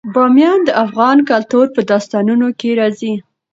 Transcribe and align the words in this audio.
بامیان 0.13 0.59
د 0.65 0.69
افغان 0.85 1.17
کلتور 1.29 1.65
په 1.75 1.81
داستانونو 1.91 2.47
کې 2.59 2.69
راځي. 2.79 3.13